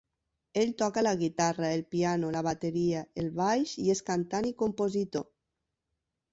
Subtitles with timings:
[0.61, 5.29] Ell toca la guitarra, el piano, la bateria, el baix, i és cantant i compositor.